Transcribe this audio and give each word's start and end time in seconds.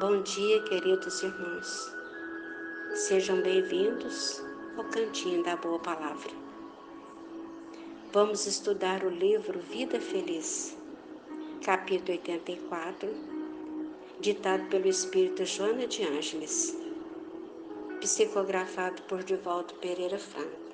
Bom 0.00 0.22
dia, 0.22 0.62
queridos 0.62 1.22
irmãos. 1.22 1.94
Sejam 2.94 3.42
bem-vindos 3.42 4.42
ao 4.74 4.84
Cantinho 4.84 5.44
da 5.44 5.56
Boa 5.56 5.78
Palavra. 5.78 6.30
Vamos 8.10 8.46
estudar 8.46 9.04
o 9.04 9.10
livro 9.10 9.60
Vida 9.60 10.00
Feliz, 10.00 10.74
capítulo 11.62 12.16
84, 12.16 13.14
ditado 14.20 14.70
pelo 14.70 14.88
Espírito 14.88 15.44
Joana 15.44 15.86
de 15.86 16.02
Ângeles, 16.02 16.74
psicografado 18.00 19.02
por 19.02 19.22
Divaldo 19.22 19.74
Pereira 19.74 20.18
Franco. 20.18 20.72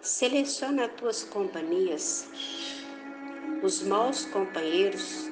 Seleciona 0.00 0.84
as 0.84 0.94
tuas 0.94 1.24
companhias. 1.24 2.28
Os 3.60 3.82
maus 3.82 4.24
companheiros 4.26 5.23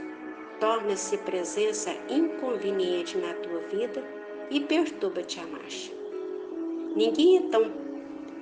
torna-se 0.62 1.18
presença 1.18 1.90
inconveniente 2.08 3.18
na 3.18 3.34
tua 3.34 3.58
vida 3.62 4.00
e 4.48 4.60
perturba-te 4.60 5.40
a 5.40 5.46
marcha. 5.48 5.90
Ninguém 6.94 7.38
é 7.38 7.50
tão 7.50 7.72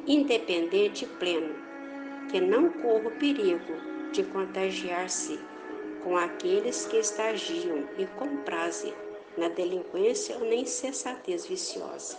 independente 0.07 1.07
e 1.07 1.09
pleno 1.09 1.55
que 2.31 2.39
não 2.39 2.69
corra 2.69 3.09
o 3.09 3.11
perigo 3.13 3.73
de 4.13 4.23
contagiar-se 4.25 5.41
com 6.05 6.15
aqueles 6.15 6.85
que 6.85 6.99
estagiam 6.99 7.89
e 7.97 8.05
comprazem 8.19 8.93
na 9.39 9.49
delinquência 9.49 10.37
ou 10.37 10.45
na 10.45 10.57
insensatez 10.57 11.47
viciosa. 11.47 12.19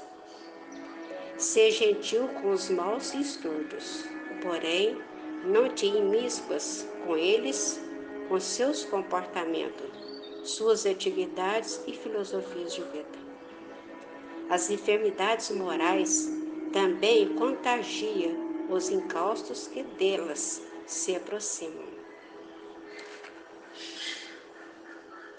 Seja 1.38 1.86
gentil 1.86 2.28
com 2.42 2.50
os 2.50 2.72
maus 2.72 3.14
e 3.14 3.22
estordos, 3.22 4.04
porém 4.42 4.98
não 5.46 5.70
te 5.70 5.86
imiscuas 5.86 6.88
com 7.06 7.16
eles 7.16 7.80
com 8.32 8.40
seus 8.40 8.86
comportamentos, 8.86 10.01
suas 10.44 10.86
atividades 10.86 11.82
e 11.88 11.94
filosofias 11.94 12.74
de 12.74 12.82
vida. 12.84 13.20
As 14.50 14.70
enfermidades 14.70 15.52
morais 15.52 16.30
também 16.74 17.36
contagiam 17.36 18.68
os 18.70 18.90
encaustos 18.90 19.68
que 19.68 19.84
delas 19.84 20.62
se 20.86 21.16
aproximam. 21.16 21.92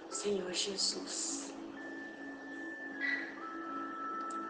Senhor 0.08 0.52
Jesus, 0.52 1.52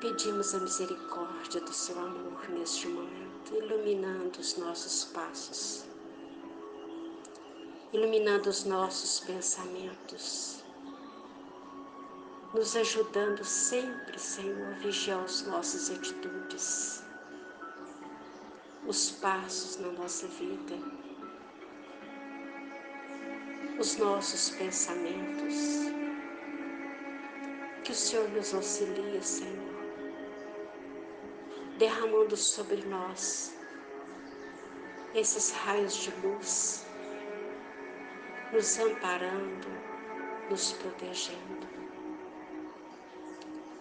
pedimos 0.00 0.54
a 0.54 0.60
misericórdia 0.60 1.60
do 1.60 1.72
seu 1.72 1.98
amor 1.98 2.50
neste 2.50 2.86
momento, 2.88 3.54
iluminando 3.54 4.38
os 4.38 4.56
nossos 4.58 5.04
passos 5.06 5.91
iluminando 7.92 8.48
os 8.48 8.64
nossos 8.64 9.20
pensamentos, 9.20 10.64
nos 12.54 12.74
ajudando 12.74 13.44
sempre, 13.44 14.18
Senhor, 14.18 14.68
a 14.68 14.78
vigiar 14.78 15.22
as 15.22 15.42
nossas 15.42 15.90
atitudes, 15.90 17.04
os 18.86 19.10
passos 19.10 19.76
na 19.76 19.92
nossa 19.92 20.26
vida, 20.26 20.74
os 23.78 23.96
nossos 23.96 24.50
pensamentos. 24.50 25.82
Que 27.84 27.90
o 27.90 27.94
Senhor 27.94 28.28
nos 28.30 28.54
auxilie, 28.54 29.20
Senhor, 29.22 29.74
derramando 31.78 32.36
sobre 32.36 32.82
nós 32.86 33.54
esses 35.14 35.50
raios 35.50 35.94
de 35.94 36.10
luz 36.22 36.86
nos 38.52 38.78
amparando, 38.78 39.66
nos 40.50 40.72
protegendo, 40.72 41.66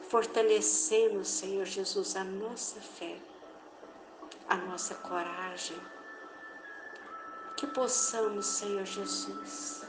fortalecendo, 0.09 1.25
Senhor 1.25 1.65
Jesus, 1.65 2.15
a 2.15 2.23
nossa 2.23 2.79
fé, 2.79 3.17
a 4.47 4.55
nossa 4.55 4.95
coragem, 4.95 5.77
que 7.57 7.67
possamos, 7.67 8.45
Senhor 8.45 8.85
Jesus, 8.85 9.83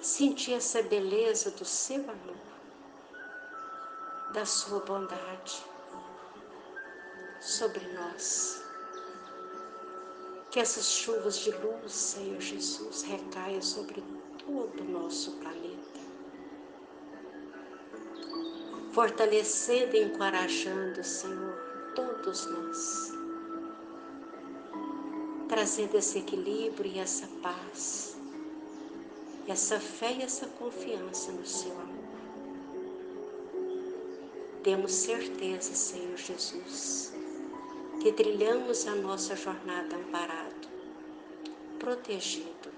sentir 0.00 0.54
essa 0.54 0.82
beleza 0.82 1.52
do 1.52 1.64
seu 1.64 2.02
amor, 2.02 2.36
da 4.32 4.44
sua 4.44 4.80
bondade 4.80 5.64
sobre 7.40 7.86
nós 7.92 8.61
que 10.52 10.60
essas 10.60 10.84
chuvas 10.84 11.38
de 11.38 11.50
luz, 11.50 11.90
Senhor 11.90 12.38
Jesus, 12.38 13.02
recaiam 13.04 13.62
sobre 13.62 14.04
todo 14.44 14.82
o 14.82 14.84
nosso 14.84 15.32
planeta, 15.38 16.00
fortalecendo 18.92 19.96
e 19.96 20.02
encorajando, 20.04 21.02
Senhor, 21.02 21.58
todos 21.94 22.44
nós, 22.44 23.12
trazendo 25.48 25.96
esse 25.96 26.18
equilíbrio 26.18 26.92
e 26.92 26.98
essa 26.98 27.26
paz, 27.42 28.18
essa 29.48 29.80
fé 29.80 30.12
e 30.12 30.22
essa 30.22 30.46
confiança 30.46 31.32
no 31.32 31.46
Seu 31.46 31.72
amor. 31.72 32.02
Temos 34.62 34.92
certeza, 34.92 35.74
Senhor 35.74 36.18
Jesus, 36.18 37.14
que 38.02 38.10
trilhamos 38.10 38.88
a 38.88 38.96
nossa 38.96 39.36
jornada 39.36 39.94
amparado, 39.94 40.68
protegido. 41.78 42.68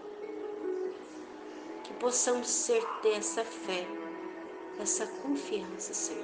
Que 1.82 1.94
possamos 1.94 2.46
ser 2.46 2.84
ter 3.00 3.16
essa 3.16 3.42
fé, 3.42 3.86
essa 4.78 5.06
confiança, 5.22 5.94
Senhor, 5.94 6.22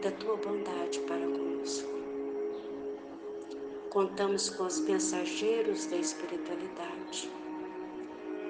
da 0.00 0.10
tua 0.12 0.36
bondade 0.36 1.00
para 1.00 1.18
conosco. 1.18 1.90
Contamos 3.90 4.48
com 4.48 4.64
os 4.64 4.80
mensageiros 4.80 5.84
da 5.84 5.96
espiritualidade, 5.96 7.30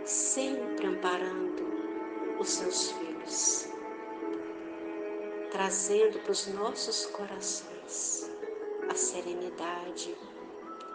sempre 0.05 0.87
amparando 0.87 1.65
os 2.39 2.49
seus 2.49 2.93
filhos 2.93 3.72
trazendo 5.53 6.19
para 6.21 6.33
os 6.33 6.47
nossos 6.47 7.05
corações 7.07 8.31
a 8.91 8.95
serenidade 8.95 10.17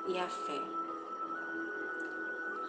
e 0.08 0.18
a 0.18 0.28
fé. 0.28 0.62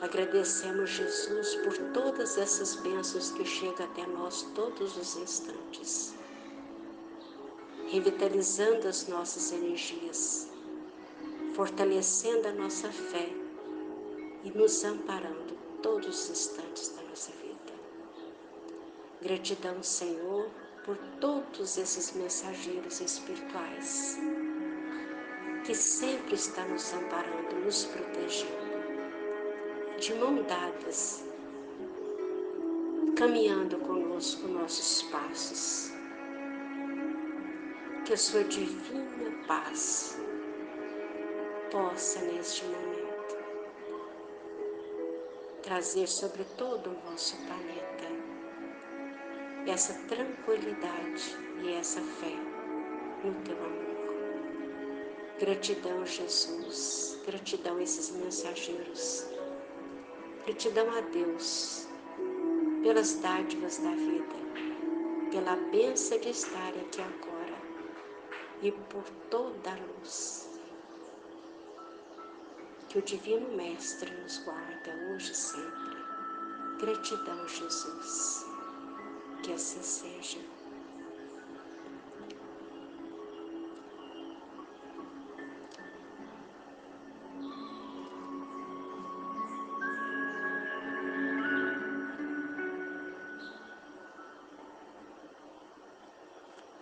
Agradecemos 0.02 0.90
Jesus 0.90 1.54
por 1.56 1.76
todas 1.94 2.36
essas 2.36 2.74
bênçãos 2.76 3.30
que 3.32 3.44
chegam 3.44 3.86
até 3.86 4.06
nós 4.06 4.42
todos 4.54 4.98
os 4.98 5.16
instantes, 5.16 6.14
revitalizando 7.90 8.86
as 8.86 9.08
nossas 9.08 9.50
energias, 9.50 10.46
fortalecendo 11.54 12.48
a 12.48 12.52
nossa 12.52 12.92
fé 12.92 13.30
e 14.44 14.50
nos 14.50 14.84
amparando 14.84 15.56
todos 15.82 16.06
os 16.06 16.30
instantes 16.30 16.90
da 16.90 17.02
nossa 17.04 17.32
vida. 17.32 17.72
Gratidão, 19.22 19.82
Senhor 19.82 20.48
por 20.88 20.96
todos 21.20 21.76
esses 21.76 22.14
mensageiros 22.14 23.02
espirituais 23.02 24.18
que 25.62 25.74
sempre 25.74 26.34
está 26.34 26.64
nos 26.64 26.94
amparando, 26.94 27.56
nos 27.62 27.84
protegendo, 27.84 28.56
de 30.00 30.14
mão 30.14 30.42
dadas, 30.44 31.22
caminhando 33.18 33.76
conosco 33.80 34.48
nossos 34.48 35.02
passos. 35.10 35.92
Que 38.06 38.14
a 38.14 38.16
sua 38.16 38.44
divina 38.44 39.46
paz 39.46 40.18
possa 41.70 42.20
neste 42.20 42.64
momento 42.64 43.36
trazer 45.62 46.08
sobre 46.08 46.44
todo 46.56 46.88
o 46.88 47.10
nosso 47.10 47.36
planeta 47.44 48.17
essa 49.66 49.94
tranquilidade 50.08 51.36
e 51.62 51.72
essa 51.72 52.00
fé 52.00 52.34
no 53.24 53.34
teu 53.42 53.56
amor. 53.56 53.88
Gratidão, 55.38 56.04
Jesus, 56.06 57.20
gratidão 57.26 57.76
a 57.76 57.82
esses 57.82 58.10
mensageiros, 58.10 59.26
gratidão 60.44 60.90
a 60.96 61.00
Deus 61.00 61.86
pelas 62.82 63.14
dádivas 63.14 63.78
da 63.78 63.90
vida, 63.90 64.36
pela 65.30 65.56
benção 65.70 66.18
de 66.18 66.30
estar 66.30 66.70
aqui 66.70 67.00
agora 67.00 67.58
e 68.62 68.72
por 68.72 69.04
toda 69.30 69.70
a 69.70 69.76
luz. 69.76 70.48
Que 72.88 72.98
o 72.98 73.02
Divino 73.02 73.54
Mestre 73.54 74.10
nos 74.22 74.38
guarda 74.44 75.12
hoje 75.12 75.32
e 75.32 75.34
sempre. 75.34 75.98
Gratidão, 76.80 77.46
Jesus 77.46 78.17
que 79.48 79.54
assim 79.54 79.82
seja. 79.82 80.57